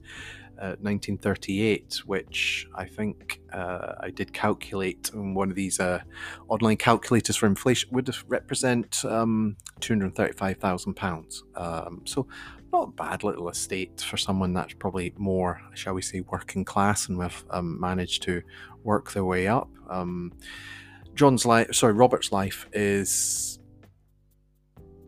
uh, 0.59 0.75
1938, 0.79 2.01
which 2.05 2.67
I 2.75 2.85
think 2.85 3.41
uh, 3.51 3.95
I 3.99 4.09
did 4.11 4.33
calculate 4.33 5.11
on 5.13 5.33
one 5.33 5.49
of 5.49 5.55
these 5.55 5.79
uh, 5.79 6.01
online 6.47 6.77
calculators 6.77 7.35
for 7.35 7.47
inflation, 7.47 7.89
would 7.91 8.13
represent 8.27 9.03
um, 9.05 9.57
£235,000. 9.79 11.41
Um, 11.55 12.01
so, 12.05 12.27
not 12.73 12.95
bad 12.95 13.23
little 13.23 13.47
estate 13.49 14.01
for 14.01 14.17
someone 14.17 14.51
that's 14.53 14.73
probably 14.73 15.13
more, 15.17 15.61
shall 15.75 15.93
we 15.93 16.01
say, 16.01 16.21
working 16.21 16.65
class 16.65 17.07
and 17.07 17.21
have 17.21 17.45
um, 17.51 17.79
managed 17.79 18.23
to 18.23 18.41
work 18.83 19.13
their 19.13 19.23
way 19.23 19.47
up. 19.47 19.69
Um, 19.89 20.33
John's 21.13 21.45
life, 21.45 21.73
sorry, 21.73 21.93
Robert's 21.93 22.31
life 22.31 22.67
is 22.73 23.59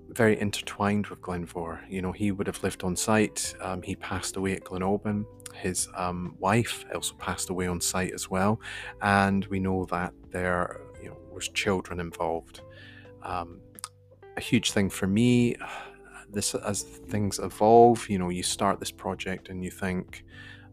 very 0.10 0.40
intertwined 0.40 1.08
with 1.08 1.22
Glen 1.22 1.46
Mhor. 1.48 1.82
You 1.90 2.02
know, 2.02 2.12
he 2.12 2.32
would 2.32 2.48
have 2.48 2.64
lived 2.64 2.84
on 2.84 2.96
site. 2.96 3.54
Um, 3.60 3.82
he 3.82 3.96
passed 3.96 4.38
away 4.38 4.54
at 4.54 4.64
Glen 4.64 4.82
Albyn. 4.84 5.26
His 5.54 5.90
um, 5.96 6.36
wife 6.40 6.86
also 6.94 7.16
passed 7.16 7.50
away 7.50 7.68
on 7.68 7.82
site 7.82 8.14
as 8.14 8.30
well, 8.30 8.62
and 9.02 9.46
we 9.46 9.60
know 9.60 9.86
that 9.86 10.14
there, 10.30 10.82
you 11.02 11.10
know, 11.10 11.18
was 11.34 11.48
children 11.50 12.00
involved. 12.00 12.62
Um, 13.24 13.62
a 14.38 14.42
huge 14.42 14.72
thing 14.72 14.90
for 14.90 15.08
me. 15.08 15.56
This 16.36 16.54
as 16.54 16.84
things 16.84 17.40
evolve, 17.40 18.10
you 18.10 18.20
know, 18.20 18.30
you 18.30 18.44
start 18.44 18.80
this 18.80 18.92
project 18.92 19.48
and 19.50 19.64
you 19.64 19.72
think, 19.72 20.26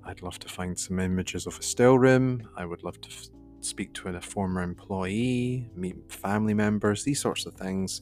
I'd 0.04 0.20
love 0.20 0.38
to 0.40 0.48
find 0.48 0.76
some 0.76 0.98
images 0.98 1.46
of 1.46 1.56
a 1.56 1.62
still 1.62 1.96
room. 1.98 2.48
I 2.56 2.64
would 2.64 2.82
love 2.82 3.00
to 3.00 3.08
f- 3.08 3.28
speak 3.60 3.94
to 3.94 4.08
a 4.08 4.20
former 4.20 4.62
employee, 4.62 5.70
meet 5.76 5.96
family 6.12 6.52
members, 6.52 7.04
these 7.04 7.20
sorts 7.20 7.46
of 7.46 7.54
things. 7.54 8.00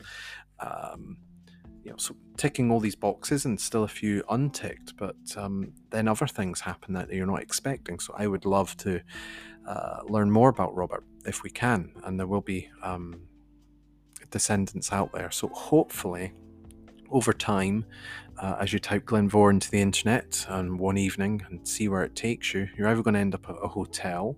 Um, 0.58 1.18
you 1.84 1.90
know, 1.90 1.98
so 1.98 2.16
ticking 2.38 2.70
all 2.70 2.80
these 2.80 2.96
boxes 2.96 3.44
and 3.44 3.60
still 3.60 3.84
a 3.84 3.88
few 3.88 4.24
unticked, 4.30 4.96
but 4.96 5.16
um, 5.36 5.72
then 5.90 6.08
other 6.08 6.26
things 6.26 6.60
happen 6.60 6.94
that 6.94 7.12
you're 7.12 7.26
not 7.26 7.42
expecting. 7.42 7.98
So 7.98 8.14
I 8.16 8.26
would 8.26 8.46
love 8.46 8.74
to 8.78 9.00
uh, 9.66 10.00
learn 10.08 10.30
more 10.30 10.48
about 10.48 10.74
Robert 10.74 11.04
if 11.26 11.42
we 11.42 11.50
can, 11.50 11.92
and 12.04 12.18
there 12.18 12.26
will 12.26 12.40
be 12.40 12.70
um, 12.82 13.20
descendants 14.30 14.92
out 14.92 15.12
there. 15.12 15.30
So 15.30 15.48
hopefully, 15.48 16.32
over 17.10 17.32
time, 17.32 17.84
uh, 18.38 18.56
as 18.60 18.72
you 18.72 18.78
type 18.78 19.04
Glen 19.04 19.28
Mhor 19.28 19.50
into 19.50 19.70
the 19.70 19.80
internet 19.80 20.46
on 20.48 20.78
one 20.78 20.96
evening 20.96 21.42
and 21.48 21.66
see 21.66 21.88
where 21.88 22.02
it 22.02 22.14
takes 22.14 22.54
you, 22.54 22.68
you're 22.76 22.88
either 22.88 23.02
going 23.02 23.14
to 23.14 23.20
end 23.20 23.34
up 23.34 23.48
at 23.48 23.56
a 23.62 23.68
hotel 23.68 24.36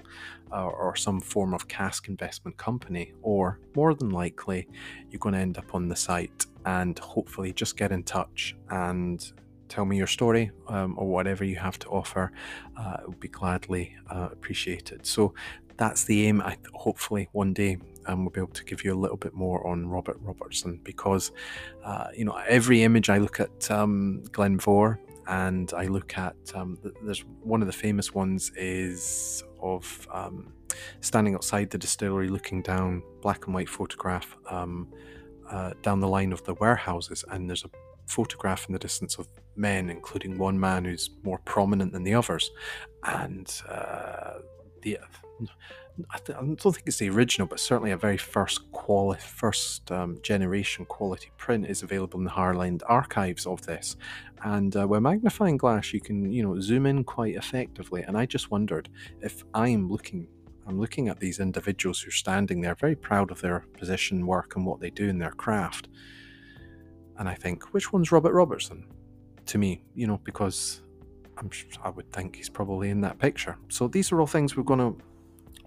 uh, 0.52 0.67
or 0.67 0.97
some 0.97 1.21
form 1.21 1.55
of 1.55 1.69
cask 1.69 2.09
investment 2.09 2.57
company, 2.57 3.12
or 3.23 3.59
more 3.75 3.95
than 3.95 4.11
likely, 4.11 4.69
you're 5.11 5.21
going 5.21 5.35
to 5.35 5.41
end 5.41 5.57
up 5.57 5.75
on 5.75 5.88
the 5.88 5.97
site 5.97 6.47
and 6.67 6.99
hopefully 6.99 7.52
just 7.52 7.76
get 7.76 7.93
in 7.93 8.02
touch 8.02 8.57
and 8.71 9.33
tell 9.69 9.85
me 9.85 9.97
your 9.97 10.07
story 10.07 10.50
um, 10.69 10.95
or 10.99 11.07
whatever 11.07 11.45
you 11.45 11.57
have 11.57 11.79
to 11.79 11.88
offer. 11.88 12.33
Uh, 12.76 12.97
it 13.00 13.09
would 13.09 13.21
be 13.21 13.29
gladly 13.29 13.95
uh, 14.11 14.29
appreciated. 14.31 15.07
So 15.07 15.33
that's 15.79 16.05
the 16.05 16.26
aim. 16.26 16.43
I 16.43 16.59
hopefully 16.75 17.29
one 17.33 17.55
day 17.55 17.79
um, 18.07 18.25
we'll 18.25 18.31
be 18.31 18.41
able 18.41 18.53
to 18.53 18.65
give 18.65 18.85
you 18.85 18.95
a 18.95 18.99
little 18.99 19.17
bit 19.17 19.35
more 19.35 19.67
on 19.67 19.87
Robert 19.87 20.19
Robertson 20.21 20.81
because 20.85 21.33
uh, 21.85 22.09
you 22.17 22.25
know 22.25 22.37
every 22.49 22.83
image 22.83 23.11
I 23.11 23.19
look 23.19 23.41
at 23.41 23.71
um, 23.71 24.23
Glen 24.33 24.59
Mhor 24.59 24.99
and 25.29 25.73
I 25.75 25.87
look 25.87 26.19
at 26.19 26.37
um, 26.55 26.79
there's 27.05 27.25
one 27.43 27.61
of 27.63 27.67
the 27.67 27.73
famous 27.73 28.13
ones 28.13 28.51
is 28.57 29.45
of 29.61 30.07
um, 30.13 30.53
standing 31.01 31.35
outside 31.35 31.71
the 31.71 31.79
distillery 31.79 32.29
looking 32.29 32.63
down 32.63 33.03
black 33.21 33.47
and 33.47 33.55
white 33.55 33.69
photograph 33.69 34.37
um, 34.51 34.89
uh, 35.51 35.73
down 35.83 36.01
the 36.01 36.09
line 36.09 36.33
of 36.33 36.43
the 36.45 36.55
warehouses, 36.55 37.25
and 37.31 37.49
there's 37.49 37.65
a 37.65 37.71
photograph 38.07 38.67
in 38.69 38.73
the 38.73 38.79
distance 38.79 39.19
of 39.19 39.29
men, 39.55 39.91
including 39.91 40.39
one 40.39 40.59
man 40.59 40.85
who's 40.85 41.11
more 41.23 41.39
prominent 41.45 41.93
than 41.93 42.05
the 42.05 42.15
others, 42.15 42.51
and 43.05 43.63
uh, 43.69 44.39
the. 44.83 44.99
I, 46.11 46.19
th- 46.19 46.39
I, 46.39 46.41
don't 46.41 46.59
think 46.59 46.85
it's 46.87 46.99
the 46.99 47.11
original, 47.11 47.47
but 47.47 47.61
certainly 47.61 47.91
a 47.91 47.97
very 47.97 48.17
first 48.17 48.71
quality, 48.73 49.21
first 49.21 49.91
um, 49.93 50.19
generation 50.23 50.85
quality 50.87 51.31
print 51.37 51.67
is 51.67 51.83
available 51.83 52.19
in 52.19 52.25
the 52.25 52.31
Harland 52.31 52.83
archives 52.87 53.47
of 53.47 53.63
this. 53.67 53.97
And 54.43 54.75
uh, 54.77 54.89
with 54.89 55.03
magnifying 55.03 55.57
glass, 55.57 55.93
you 55.93 56.01
can 56.01 56.33
you 56.33 56.43
know 56.43 56.59
zoom 56.61 56.87
in 56.87 57.05
quite 57.05 57.35
effectively. 57.35 58.03
And 58.03 58.17
I 58.17 58.27
just 58.27 58.51
wondered 58.51 58.89
if 59.21 59.45
I'm 59.55 59.89
looking 59.89 60.29
I'm 60.67 60.79
looking 60.79 61.09
at 61.09 61.19
these 61.19 61.41
individuals 61.41 62.01
who 62.01 62.09
are 62.09 62.13
standing 62.13 62.61
there, 62.61 62.75
very 62.75 62.95
proud 62.95 63.31
of 63.31 63.41
their 63.41 63.65
position, 63.79 64.27
work, 64.27 64.55
and 64.57 64.65
what 64.65 64.81
they 64.81 64.91
do 64.91 65.09
in 65.09 65.19
their 65.19 65.33
craft. 65.33 65.89
And 67.19 67.29
I 67.29 67.35
think, 67.35 67.75
which 67.75 67.93
one's 67.93 68.13
Robert 68.13 68.33
Robertson? 68.33 68.87
To 69.47 69.59
me, 69.59 69.83
you 69.95 70.07
know, 70.07 70.21
because 70.23 70.83
I'm, 71.37 71.51
I 71.83 71.91
would 71.91 72.11
think 72.13 72.37
he's 72.37 72.49
probably 72.49 72.91
in 72.91 73.01
that 73.01 73.19
picture. 73.19 73.59
So 73.69 73.89
these 73.89 74.13
are 74.13 74.21
all 74.21 74.27
things 74.27 74.57
we're 74.57 74.63
going 74.63 74.79
to 74.79 75.05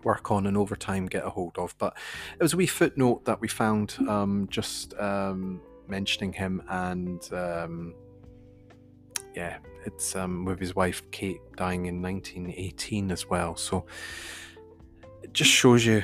work 0.04 0.32
on 0.32 0.46
and 0.48 0.56
over 0.56 0.76
time 0.76 1.08
get 1.08 1.26
a 1.26 1.30
hold 1.30 1.58
of. 1.58 1.76
But 1.78 1.98
it 2.34 2.42
was 2.42 2.54
a 2.54 2.58
wee 2.58 2.68
footnote 2.68 3.26
that 3.26 3.42
we 3.42 3.48
found 3.48 3.96
um, 4.08 4.48
just 4.50 4.94
um, 5.00 5.62
mentioning 5.88 6.34
him, 6.34 6.64
and 6.70 7.28
um, 7.34 7.96
yeah, 9.36 9.58
it's 9.86 10.16
um, 10.16 10.46
with 10.46 10.60
his 10.60 10.76
wife 10.76 11.02
Kate 11.12 11.42
dying 11.56 11.86
in 11.86 12.02
1918 12.02 13.12
as 13.12 13.30
well. 13.30 13.56
So 13.56 13.86
it 15.22 15.34
just 15.34 15.52
shows 15.52 15.86
you, 15.86 16.04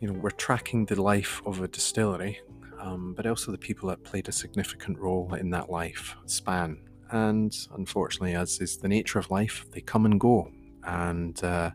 you 0.00 0.08
know, 0.08 0.18
we're 0.18 0.30
tracking 0.30 0.84
the 0.86 1.00
life 1.00 1.40
of 1.46 1.62
a 1.62 1.68
distillery, 1.68 2.40
um, 2.80 3.14
but 3.14 3.26
also 3.26 3.52
the 3.52 3.58
people 3.58 3.88
that 3.88 4.02
played 4.02 4.28
a 4.28 4.32
significant 4.32 4.98
role 4.98 5.34
in 5.34 5.50
that 5.50 5.70
life 5.70 6.16
span. 6.26 6.78
And 7.10 7.54
unfortunately, 7.76 8.34
as 8.34 8.60
is 8.60 8.78
the 8.78 8.88
nature 8.88 9.18
of 9.18 9.30
life, 9.30 9.66
they 9.70 9.80
come 9.80 10.06
and 10.06 10.18
go. 10.18 10.50
And 10.84 11.42
uh, 11.44 11.70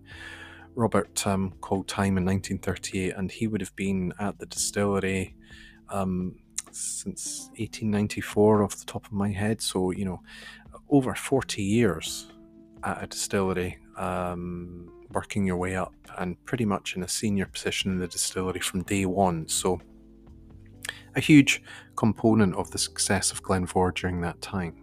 Robert 0.77 1.25
um, 1.25 1.53
called 1.59 1.87
time 1.87 2.17
in 2.17 2.25
1938, 2.25 3.15
and 3.17 3.31
he 3.31 3.47
would 3.47 3.61
have 3.61 3.75
been 3.75 4.13
at 4.19 4.37
the 4.37 4.45
distillery 4.45 5.35
um, 5.89 6.35
since 6.71 7.49
1894, 7.57 8.63
off 8.63 8.77
the 8.77 8.85
top 8.85 9.05
of 9.05 9.11
my 9.11 9.31
head. 9.31 9.61
So, 9.61 9.91
you 9.91 10.05
know, 10.05 10.21
over 10.89 11.15
40 11.15 11.63
years 11.63 12.31
at 12.83 13.03
a 13.03 13.07
distillery. 13.07 13.79
Um, 13.97 14.91
working 15.11 15.45
your 15.45 15.57
way 15.57 15.75
up 15.75 15.93
and 16.17 16.43
pretty 16.45 16.65
much 16.65 16.95
in 16.95 17.03
a 17.03 17.07
senior 17.07 17.45
position 17.45 17.91
in 17.91 17.99
the 17.99 18.07
distillery 18.07 18.59
from 18.59 18.83
day 18.83 19.05
one. 19.05 19.47
So, 19.47 19.79
a 21.15 21.19
huge 21.19 21.63
component 21.95 22.55
of 22.55 22.69
the 22.71 22.77
success 22.77 23.31
of 23.31 23.41
Glen 23.41 23.65
Mhor 23.65 23.91
during 23.93 24.21
that 24.21 24.41
time. 24.41 24.75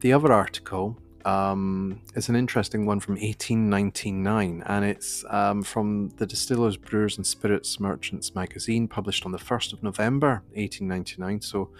The 0.00 0.12
other 0.12 0.32
article 0.32 0.98
um, 1.24 2.00
is 2.14 2.28
an 2.28 2.36
interesting 2.36 2.86
one 2.86 3.00
from 3.00 3.14
1899, 3.14 4.62
and 4.66 4.84
it's 4.84 5.24
um, 5.30 5.62
from 5.62 6.10
the 6.16 6.26
Distillers, 6.26 6.76
Brewers, 6.76 7.16
and 7.16 7.26
Spirits 7.26 7.80
Merchants 7.80 8.34
magazine, 8.34 8.88
published 8.88 9.26
on 9.26 9.32
the 9.32 9.38
1st 9.38 9.72
of 9.72 9.82
November 9.82 10.42
1899. 10.54 11.40
So, 11.40 11.70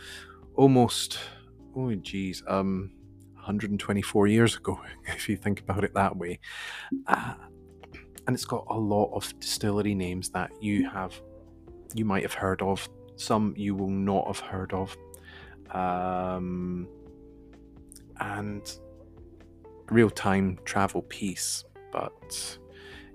almost, 0.55 1.19
oh 1.77 1.95
geez, 1.95 2.43
um, 2.47 2.91
124 3.35 4.27
years 4.27 4.57
ago, 4.57 4.81
if 5.07 5.29
you 5.29 5.37
think 5.37 5.61
about 5.61 5.85
it 5.85 5.95
that 5.95 6.17
way. 6.17 6.41
Uh, 7.07 7.35
and 8.27 8.35
it's 8.35 8.45
got 8.45 8.67
a 8.69 8.79
lot 8.79 9.11
of 9.15 9.39
distillery 9.41 9.95
names 9.95 10.29
that 10.31 10.51
you 10.61 10.89
have, 10.91 11.19
you 11.95 12.05
might 12.05 12.23
have 12.23 12.35
heard 12.35 12.61
of. 12.61 12.87
Some 13.17 13.55
you 13.57 13.75
will 13.75 13.89
not 13.89 14.27
have 14.27 14.41
heard 14.41 14.73
of. 14.75 14.97
Um, 15.71 16.87
and 18.21 18.79
real 19.91 20.11
time 20.11 20.59
travel 20.65 21.03
piece, 21.03 21.65
but 21.93 22.59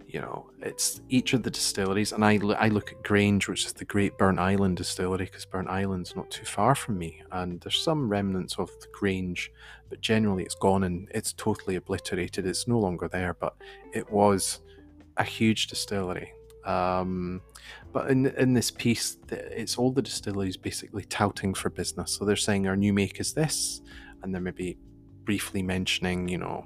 you 0.07 0.19
know, 0.21 0.47
it's 0.61 1.01
each 1.09 1.33
of 1.33 1.41
the 1.41 1.49
distilleries, 1.49 2.11
and 2.11 2.23
I, 2.23 2.39
I 2.59 2.67
look 2.67 2.91
at 2.91 3.01
Grange, 3.01 3.47
which 3.47 3.65
is 3.65 3.73
the 3.73 3.85
Great 3.85 4.15
Burntisland 4.19 4.75
distillery, 4.75 5.25
because 5.25 5.43
Burntisland's 5.43 6.15
not 6.15 6.29
too 6.29 6.45
far 6.45 6.75
from 6.75 6.99
me, 6.99 7.23
and 7.31 7.59
there's 7.61 7.81
some 7.81 8.07
remnants 8.07 8.59
of 8.59 8.69
the 8.79 8.87
Grange, 8.93 9.51
but 9.89 10.01
generally 10.01 10.43
it's 10.43 10.53
gone 10.53 10.83
and 10.83 11.07
it's 11.15 11.33
totally 11.33 11.77
obliterated. 11.77 12.45
It's 12.45 12.67
no 12.67 12.77
longer 12.77 13.07
there, 13.07 13.33
but 13.33 13.55
it 13.91 14.11
was 14.11 14.59
a 15.17 15.23
huge 15.23 15.65
distillery. 15.65 16.31
Um, 16.63 17.41
but 17.91 18.09
in 18.09 18.27
in 18.27 18.53
this 18.53 18.69
piece, 18.71 19.17
it's 19.31 19.77
all 19.77 19.91
the 19.91 20.01
distilleries 20.01 20.57
basically 20.57 21.05
touting 21.05 21.55
for 21.55 21.69
business. 21.69 22.11
So 22.13 22.23
they're 22.23 22.35
saying 22.35 22.67
our 22.67 22.75
new 22.75 22.93
make 22.93 23.19
is 23.19 23.33
this, 23.33 23.81
and 24.21 24.31
they're 24.31 24.41
maybe 24.41 24.77
briefly 25.25 25.63
mentioning, 25.63 26.27
you 26.27 26.37
know, 26.37 26.65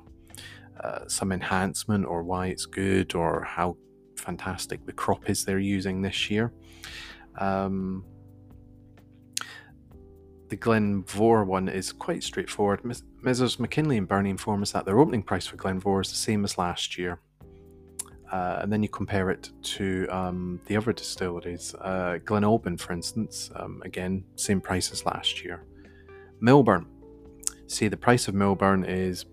uh, 0.83 1.07
some 1.07 1.31
enhancement 1.31 2.05
or 2.05 2.23
why 2.23 2.47
it's 2.47 2.65
good 2.65 3.15
or 3.15 3.43
how 3.43 3.77
fantastic 4.15 4.85
the 4.85 4.93
crop 4.93 5.29
is 5.29 5.43
they're 5.43 5.59
using 5.59 6.01
this 6.01 6.29
year. 6.29 6.53
Um, 7.39 8.03
the 10.49 10.55
Glen 10.55 11.03
Mhor 11.03 11.45
one 11.45 11.67
is 11.67 11.91
quite 11.91 12.23
straightforward. 12.23 12.81
Messrs. 13.21 13.59
Mackinlay 13.59 13.97
and 13.97 14.07
Birnie 14.07 14.29
inform 14.29 14.61
us 14.61 14.71
that 14.71 14.85
their 14.85 14.99
opening 14.99 15.23
price 15.23 15.45
for 15.45 15.57
Glen 15.57 15.81
Mhor 15.81 16.01
is 16.01 16.09
the 16.09 16.15
same 16.15 16.45
as 16.45 16.57
last 16.57 16.97
year. 16.97 17.19
Uh, 18.31 18.59
and 18.61 18.71
then 18.71 18.83
you 18.83 18.89
compare 18.89 19.29
it 19.29 19.49
to 19.61 20.07
um, 20.09 20.59
the 20.65 20.75
other 20.75 20.91
distilleries. 20.93 21.73
Uh, 21.75 22.17
Glen 22.25 22.43
Albyn, 22.43 22.79
for 22.79 22.93
instance, 22.93 23.49
um, 23.55 23.81
again, 23.85 24.23
same 24.35 24.59
price 24.59 24.91
as 24.91 25.05
last 25.05 25.43
year. 25.43 25.63
Millburn, 26.41 26.85
see 27.67 27.87
the 27.87 27.97
price 27.97 28.27
of 28.27 28.35
Millburn 28.35 28.87
is 28.87 29.25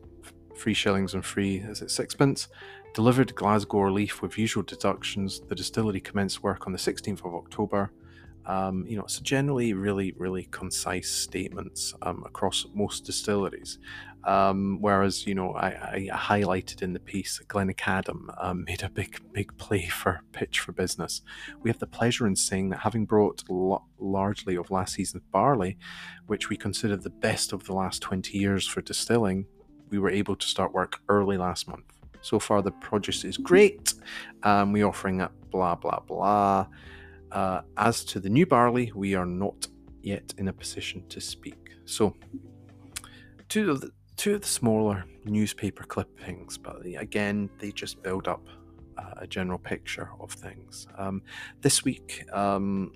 three 0.57 0.75
shillings 0.75 1.15
and 1.15 1.25
three 1.25 1.57
is 1.59 1.83
it 1.83 1.91
sixpence? 1.91 2.49
Delivered 2.95 3.35
Glasgow 3.35 3.91
Leaf 3.91 4.23
with 4.23 4.39
usual 4.39 4.63
deductions. 4.63 5.41
The 5.49 5.55
distillery 5.55 6.01
commenced 6.01 6.43
work 6.43 6.67
on 6.67 6.73
the 6.73 6.79
16th 6.79 7.25
of 7.25 7.35
October. 7.35 7.91
Um, 8.47 8.87
you 8.87 8.97
know, 8.97 9.07
so 9.07 9.23
generally 9.23 9.73
really, 9.73 10.13
really 10.17 10.45
concise 10.51 11.11
statements 11.11 11.95
um, 12.03 12.23
across 12.27 12.67
most 12.75 13.05
distilleries. 13.05 13.79
Um, 14.27 14.79
whereas, 14.81 15.27
you 15.27 15.35
know, 15.35 15.53
I, 15.53 15.69
I, 15.69 16.09
highlighted 16.11 16.81
in 16.81 16.95
the 16.95 17.01
piece 17.01 17.39
that 17.39 17.49
Glencadam 17.49 18.35
um, 18.43 18.65
made 18.65 18.83
a 18.83 18.89
big, 18.89 19.21
big 19.33 19.55
play 19.59 19.87
for 19.87 20.23
pitch 20.33 20.61
for 20.61 20.73
business. 20.73 21.21
We 21.61 21.69
have 21.69 21.79
the 21.79 21.87
pleasure 21.87 22.27
in 22.27 22.35
saying 22.35 22.71
that 22.71 22.79
having 22.79 23.05
brought 23.05 23.45
lo- 23.51 23.85
largely 23.99 24.57
of 24.57 24.71
last 24.71 24.95
season's 24.95 25.25
barley, 25.31 25.77
which 26.27 26.49
we 26.49 26.57
consider 26.57 26.97
the 26.97 27.11
best 27.11 27.53
of 27.53 27.65
the 27.65 27.75
last 27.75 28.01
20 28.01 28.39
years 28.39 28.67
for 28.67 28.81
distilling, 28.81 29.45
we 29.91 29.99
were 29.99 30.11
able 30.11 30.37
to 30.37 30.47
start 30.47 30.73
work 30.73 31.01
early 31.11 31.37
last 31.37 31.69
month. 31.69 31.85
So 32.23 32.39
far, 32.39 32.63
the 32.63 32.71
produce 32.71 33.25
is 33.25 33.37
great. 33.37 33.93
Um, 34.43 34.73
we're 34.73 34.87
offering 34.87 35.21
up 35.21 35.33
blah, 35.51 35.75
blah, 35.75 36.01
blah. 36.01 36.67
Uh, 37.31 37.61
as 37.77 38.05
to 38.07 38.21
the 38.21 38.31
new 38.31 38.47
barley, 38.47 38.91
we 38.95 39.15
are 39.15 39.27
not 39.27 39.67
yet 40.03 40.33
in 40.39 40.49
a 40.49 40.53
position 40.53 41.07
to 41.09 41.21
speak. 41.21 41.73
So, 41.85 42.17
two 43.49 43.71
of 43.71 43.83
the 43.83 43.91
two 44.17 44.35
of 44.35 44.41
the 44.41 44.47
smaller 44.47 45.05
newspaper 45.25 45.85
clippings, 45.85 46.59
but 46.59 46.85
again, 46.85 47.51
they 47.59 47.73
just 47.73 48.03
build 48.03 48.29
up 48.29 48.47
uh, 48.99 49.15
a 49.19 49.27
general 49.27 49.59
picture 49.59 50.11
of 50.21 50.31
things. 50.31 50.87
Um, 50.99 51.23
this 51.61 51.85
week, 51.85 52.25
um, 52.33 52.93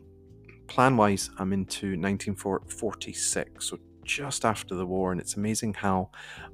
plan 0.66 0.96
wise, 0.96 1.30
I'm 1.38 1.52
into 1.52 1.98
1946, 1.98 3.64
so 3.64 3.78
just 4.04 4.44
after 4.44 4.74
the 4.74 4.86
war, 4.86 5.12
and 5.12 5.20
it's 5.20 5.36
amazing 5.36 5.74
how 5.74 6.10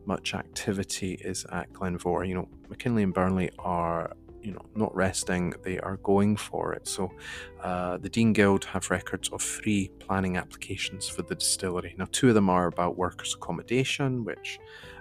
much 0.06 0.35
activity 0.35 1.14
is 1.21 1.47
at 1.52 1.73
Glen 1.73 1.99
Mhor. 1.99 2.25
You 2.25 2.35
know, 2.35 2.49
Mackinlay 2.68 3.04
and 3.04 3.14
Birnie 3.14 3.50
are 3.59 4.12
you 4.45 4.53
know 4.53 4.65
not 4.75 4.95
resting 4.95 5.55
they 5.63 5.79
are 5.81 5.97
going 5.99 6.37
for 6.37 6.73
it. 6.75 6.87
So 6.87 7.11
uh, 7.63 7.97
the 7.99 8.09
dean 8.09 8.33
guild 8.33 8.65
have 8.67 8.91
records 8.91 9.29
of 9.31 9.43
three 9.43 9.91
planning 9.99 10.37
applications 10.37 11.09
for 11.09 11.23
the 11.23 11.35
distillery. 11.35 11.95
Now 11.99 12.07
two 12.13 12.29
of 12.29 12.35
them 12.35 12.51
are 12.51 12.67
about 12.67 12.97
workers 12.97 13.35
accommodation 13.35 14.25
which 14.25 14.59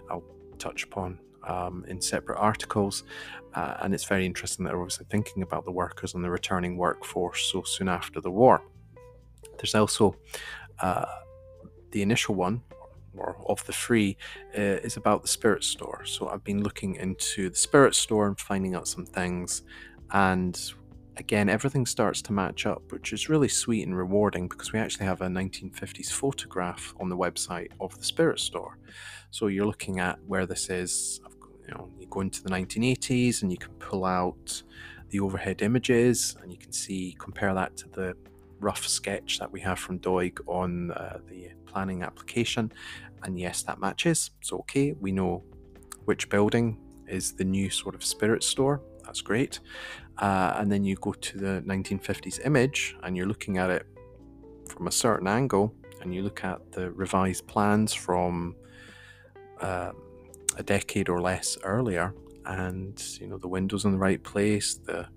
i'll 0.10 0.24
touch 0.60 0.84
upon 0.84 1.20
um, 1.48 1.86
in 1.88 2.02
separate 2.02 2.38
articles. 2.38 3.04
Uh, 3.54 3.78
and 3.82 3.94
it's 3.94 4.06
very 4.06 4.26
interesting 4.26 4.64
that 4.64 4.72
they're 4.72 4.82
obviously 4.82 5.06
thinking 5.10 5.44
about 5.44 5.66
the 5.66 5.72
workers 5.72 6.16
and 6.16 6.24
the 6.24 6.30
returning 6.30 6.78
workforce 6.78 7.52
so 7.52 7.62
soon 7.64 7.88
after 7.88 8.20
the 8.22 8.32
war. 8.32 8.64
There's 9.58 9.76
also 9.76 10.16
uh, 10.80 11.06
the 11.92 12.02
initial 12.02 12.36
one 12.36 12.62
of 13.48 13.66
the 13.66 13.74
three 13.74 14.18
uh, 14.58 14.80
is 14.84 14.98
about 14.98 15.22
the 15.22 15.28
spirit 15.28 15.64
store. 15.64 16.04
So 16.06 16.30
I've 16.30 16.44
been 16.44 16.64
looking 16.64 16.96
into 16.96 17.50
the 17.50 17.56
spirit 17.56 17.96
store 17.96 18.28
and 18.28 18.40
finding 18.40 18.76
out 18.76 18.88
some 18.88 19.06
things. 19.06 19.64
And 20.12 20.60
again, 21.18 21.50
everything 21.50 21.86
starts 21.86 22.22
to 22.24 22.34
match 22.34 22.66
up, 22.66 22.92
which 22.92 23.14
is 23.14 23.30
really 23.30 23.48
sweet 23.48 23.86
and 23.86 23.96
rewarding 23.96 24.48
because 24.48 24.74
we 24.74 24.80
actually 24.80 25.06
have 25.06 25.22
a 25.22 25.28
1950s 25.28 26.12
photograph 26.12 26.94
on 27.00 27.10
the 27.10 27.18
website 27.18 27.72
of 27.80 27.98
the 27.98 28.04
spirit 28.04 28.40
store. 28.40 28.78
So 29.32 29.48
you're 29.48 29.66
looking 29.66 30.00
at 30.00 30.20
where 30.28 30.46
this 30.46 30.70
is. 30.70 31.22
You 31.68 31.74
know, 31.76 31.90
you 31.98 32.08
go 32.08 32.20
into 32.20 32.44
the 32.44 32.50
1980s 32.50 33.42
and 33.42 33.50
you 33.50 33.58
can 33.58 33.72
pull 33.76 34.04
out 34.04 34.62
the 35.10 35.22
overhead 35.22 35.62
images 35.62 36.36
and 36.42 36.52
you 36.52 36.58
can 36.58 36.74
see 36.74 37.16
compare 37.20 37.54
that 37.54 37.78
to 37.78 37.88
the 37.88 38.18
rough 38.60 38.86
sketch 38.88 39.40
that 39.40 39.52
we 39.52 39.60
have 39.62 39.78
from 39.78 40.00
Doig 40.00 40.40
on 40.48 40.92
uh, 40.92 41.20
the 41.30 41.52
planning 41.66 42.02
application. 42.02 42.72
And 43.24 43.40
yes, 43.40 43.64
that 43.64 43.80
matches. 43.80 44.32
So, 44.42 44.60
okay, 44.60 44.94
we 45.00 45.12
know 45.12 45.44
which 46.06 46.30
building 46.30 46.78
is 47.08 47.34
the 47.34 47.44
new 47.44 47.70
sort 47.70 47.96
of 47.96 48.04
spirit 48.04 48.44
store. 48.44 48.82
That's 49.06 49.22
great. 49.22 49.60
Uh, 50.18 50.54
and 50.58 50.72
then 50.72 50.84
you 50.84 50.96
go 50.96 51.14
to 51.14 51.38
the 51.38 51.64
1950s 51.66 52.46
image 52.46 52.96
and 53.04 53.18
you're 53.18 53.26
looking 53.26 53.58
at 53.58 53.70
it 53.70 53.86
from 54.70 54.88
a 54.88 54.92
certain 54.92 55.28
angle 55.28 55.74
and 56.02 56.14
you 56.14 56.22
look 56.22 56.44
at 56.44 56.72
the 56.72 56.92
revised 56.92 57.48
plans 57.48 57.94
from 57.94 58.56
uh, 59.62 59.92
a 60.58 60.64
decade 60.64 61.10
or 61.10 61.22
less 61.22 61.58
earlier 61.64 62.14
and 62.46 63.02
you 63.20 63.28
know 63.28 63.38
the 63.38 63.48
windows 63.48 63.86
in 63.86 63.92
the 63.94 63.98
right 63.98 64.22
place 64.24 64.76
the 64.76 65.08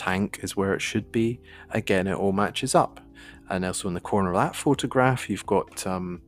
tank 0.00 0.40
is 0.42 0.56
where 0.56 0.72
it 0.72 0.80
should 0.80 1.12
be. 1.12 1.40
Again, 1.70 2.06
it 2.06 2.14
all 2.14 2.32
matches 2.32 2.74
up. 2.74 3.00
And 3.50 3.64
also 3.64 3.86
in 3.88 3.94
the 3.94 4.00
corner 4.00 4.30
of 4.30 4.36
that 4.36 4.56
photograph, 4.56 5.28
you've 5.28 5.46
got 5.46 5.86
um, 5.86 6.22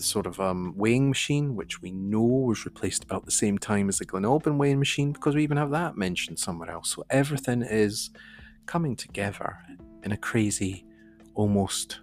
the 0.00 0.06
sort 0.06 0.26
of 0.26 0.40
um, 0.40 0.72
weighing 0.76 1.08
machine, 1.10 1.54
which 1.54 1.82
we 1.82 1.92
know 1.92 2.22
was 2.22 2.64
replaced 2.64 3.04
about 3.04 3.26
the 3.26 3.30
same 3.30 3.58
time 3.58 3.88
as 3.90 3.98
the 3.98 4.06
Glen 4.06 4.24
Albyn 4.24 4.56
weighing 4.56 4.78
machine, 4.78 5.12
because 5.12 5.34
we 5.34 5.42
even 5.42 5.58
have 5.58 5.70
that 5.72 5.96
mentioned 5.96 6.38
somewhere 6.38 6.70
else. 6.70 6.94
So 6.94 7.04
everything 7.10 7.60
is 7.62 8.10
coming 8.64 8.96
together 8.96 9.58
in 10.02 10.12
a 10.12 10.16
crazy, 10.16 10.86
almost. 11.34 12.00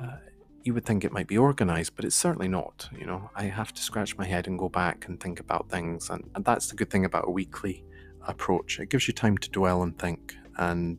Uh, 0.00 0.16
you 0.64 0.74
would 0.74 0.84
think 0.84 1.04
it 1.04 1.12
might 1.12 1.28
be 1.28 1.38
organized, 1.38 1.94
but 1.94 2.04
it's 2.04 2.16
certainly 2.16 2.48
not. 2.48 2.88
You 2.98 3.06
know, 3.06 3.30
I 3.36 3.44
have 3.44 3.72
to 3.74 3.80
scratch 3.80 4.18
my 4.18 4.26
head 4.26 4.48
and 4.48 4.58
go 4.58 4.68
back 4.68 5.06
and 5.06 5.20
think 5.20 5.38
about 5.38 5.70
things, 5.70 6.10
and, 6.10 6.28
and 6.34 6.44
that's 6.44 6.66
the 6.66 6.76
good 6.76 6.90
thing 6.90 7.04
about 7.04 7.28
a 7.28 7.30
weekly 7.30 7.84
approach. 8.26 8.80
It 8.80 8.90
gives 8.90 9.06
you 9.06 9.14
time 9.14 9.38
to 9.38 9.50
dwell 9.50 9.84
and 9.84 9.96
think, 9.96 10.36
and 10.58 10.98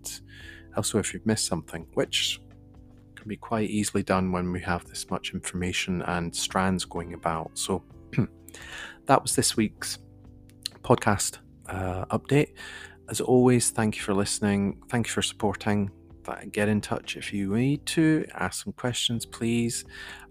also 0.77 0.97
if 0.97 1.13
you've 1.13 1.25
missed 1.25 1.45
something, 1.45 1.87
which 1.93 2.39
can 3.15 3.27
be 3.27 3.37
quite 3.37 3.69
easily 3.69 4.03
done 4.03 4.31
when 4.31 4.51
we 4.51 4.61
have 4.61 4.85
this 4.85 5.09
much 5.09 5.33
information 5.33 6.01
and 6.03 6.35
strands 6.35 6.85
going 6.85 7.13
about. 7.13 7.51
So 7.57 7.83
that 9.05 9.21
was 9.21 9.35
this 9.35 9.55
week's 9.55 9.99
podcast 10.81 11.39
uh, 11.67 12.05
update. 12.05 12.53
As 13.09 13.21
always, 13.21 13.71
thank 13.71 13.97
you 13.97 14.01
for 14.01 14.13
listening. 14.13 14.81
Thank 14.89 15.07
you 15.07 15.13
for 15.13 15.21
supporting. 15.21 15.91
Get 16.51 16.69
in 16.69 16.79
touch 16.79 17.17
if 17.17 17.33
you 17.33 17.55
need 17.55 17.85
to. 17.87 18.25
Ask 18.33 18.63
some 18.63 18.73
questions, 18.73 19.25
please. 19.25 19.83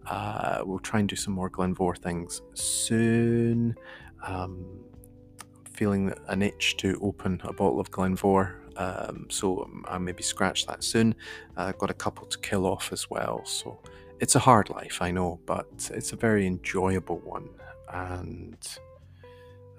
Uh, 0.06 0.60
we'll 0.64 0.78
try 0.78 1.00
and 1.00 1.08
do 1.08 1.16
some 1.16 1.34
more 1.34 1.50
Glen 1.50 1.74
Mhor 1.74 1.96
things 1.98 2.40
soon. 2.54 3.74
Um, 4.26 4.64
feeling 5.74 6.12
an 6.28 6.42
itch 6.42 6.76
to 6.78 6.98
open 7.02 7.40
a 7.44 7.52
bottle 7.52 7.80
of 7.80 7.90
Glen 7.90 8.16
Mhor, 8.16 8.54
um, 8.80 9.26
so 9.28 9.68
I 9.86 9.98
maybe 9.98 10.22
scratch 10.22 10.66
that 10.66 10.82
soon. 10.82 11.14
I've 11.56 11.78
got 11.78 11.90
a 11.90 11.98
couple 12.04 12.26
to 12.26 12.38
kill 12.38 12.64
off 12.66 12.92
as 12.92 13.10
well, 13.10 13.44
so 13.44 13.78
it's 14.20 14.36
a 14.36 14.38
hard 14.38 14.70
life, 14.70 14.96
I 15.02 15.10
know, 15.10 15.40
but 15.46 15.90
it's 15.92 16.12
a 16.12 16.16
very 16.16 16.46
enjoyable 16.46 17.18
one, 17.36 17.48
and 17.92 18.62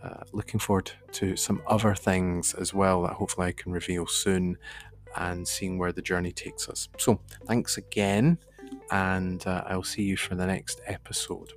uh, 0.04 0.24
looking 0.34 0.60
forward 0.60 0.92
to 1.14 1.36
some 1.36 1.62
other 1.68 1.96
things 1.96 2.54
as 2.54 2.74
well 2.74 3.04
that 3.04 3.14
hopefully 3.14 3.48
I 3.48 3.54
can 3.54 3.72
reveal 3.72 4.06
soon, 4.08 4.58
and 5.18 5.48
seeing 5.48 5.78
where 5.80 5.92
the 5.92 6.02
journey 6.02 6.32
takes 6.32 6.70
us. 6.70 6.90
So 6.98 7.20
thanks 7.46 7.78
again, 7.78 8.38
and 8.92 9.46
uh, 9.48 9.64
I'll 9.68 9.84
see 9.96 10.04
you 10.04 10.18
for 10.18 10.36
the 10.36 10.46
next 10.46 10.82
episode. 10.86 11.54